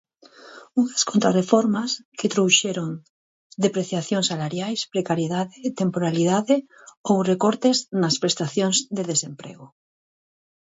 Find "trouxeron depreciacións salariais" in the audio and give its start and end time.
2.33-4.81